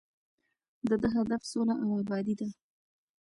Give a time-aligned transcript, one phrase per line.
[0.87, 2.49] د ده هدف سوله او ابادي ده.